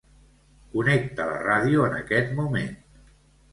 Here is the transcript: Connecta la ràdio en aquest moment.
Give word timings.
Connecta 0.71 1.27
la 1.33 1.37
ràdio 1.43 1.85
en 1.91 1.95
aquest 2.01 2.35
moment. 2.43 2.75